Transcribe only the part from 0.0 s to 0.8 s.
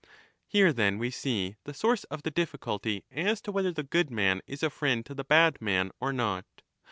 II 1209= Here,